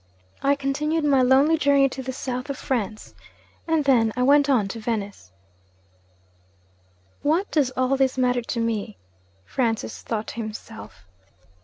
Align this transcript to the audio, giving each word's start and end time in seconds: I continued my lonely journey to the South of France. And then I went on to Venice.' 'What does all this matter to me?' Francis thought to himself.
I 0.41 0.55
continued 0.55 1.03
my 1.05 1.21
lonely 1.21 1.59
journey 1.59 1.87
to 1.89 2.01
the 2.01 2.11
South 2.11 2.49
of 2.49 2.57
France. 2.57 3.13
And 3.67 3.85
then 3.85 4.11
I 4.15 4.23
went 4.23 4.49
on 4.49 4.67
to 4.69 4.79
Venice.' 4.79 5.31
'What 7.21 7.51
does 7.51 7.69
all 7.77 7.97
this 7.97 8.17
matter 8.17 8.41
to 8.41 8.59
me?' 8.59 8.97
Francis 9.45 10.01
thought 10.01 10.25
to 10.29 10.35
himself. 10.37 11.05